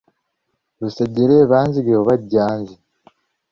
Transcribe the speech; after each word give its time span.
Lusejjera 0.79 1.33
eba 1.43 1.57
Nzige 1.67 1.93
oba 2.01 2.13
Jjanzi? 2.21 2.75